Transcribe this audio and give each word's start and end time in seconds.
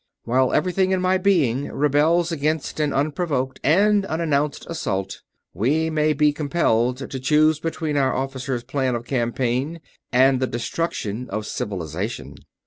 While 0.23 0.51
everything 0.51 0.89
in 0.89 0.99
my 0.99 1.19
being 1.19 1.71
rebels 1.71 2.31
against 2.31 2.79
an 2.79 2.91
unprovoked 2.91 3.59
and 3.63 4.03
unannounced 4.07 4.65
assault, 4.67 5.21
we 5.53 5.91
may 5.91 6.13
be 6.13 6.33
compelled 6.33 7.07
to 7.07 7.19
choose 7.19 7.59
between 7.59 7.97
our 7.97 8.15
Officer's 8.15 8.63
plan 8.63 8.95
of 8.95 9.05
campaign 9.05 9.79
and 10.11 10.39
the 10.39 10.47
destruction 10.47 11.29
of 11.29 11.45
Civilization. 11.45 12.33